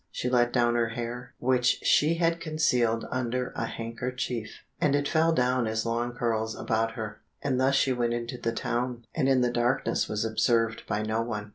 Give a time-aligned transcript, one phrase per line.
[0.09, 5.31] She let down her hair, which she had concealed under a handkerchief, and it fell
[5.31, 9.41] down in long curls about her, and thus she went into the town, and in
[9.41, 11.49] the darkness was observed by no one.